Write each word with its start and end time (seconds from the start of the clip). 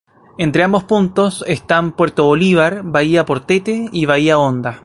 Entre 0.39 0.63
ambos 0.63 0.83
puntos 0.85 1.43
están 1.45 1.91
Puerto 1.91 2.23
Bolívar, 2.23 2.81
bahía 2.81 3.23
Portete 3.27 3.87
y 3.91 4.07
bahía 4.07 4.39
Honda. 4.39 4.79